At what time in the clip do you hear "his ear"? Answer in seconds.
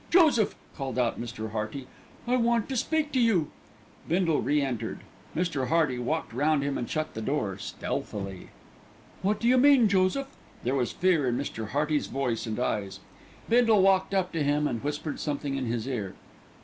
15.67-16.15